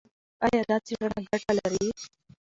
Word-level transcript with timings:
ایا 0.45 0.61
دا 0.69 0.77
څېړنه 0.85 1.19
ګټه 1.29 1.51
لري؟ 1.59 1.87